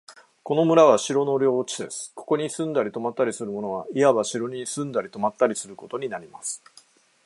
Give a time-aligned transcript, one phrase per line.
[0.41, 2.11] この村は城の領地です。
[2.15, 6.63] ここに住んだり泊ったりする者は、いわば城に住んだり泊ったりすることになります。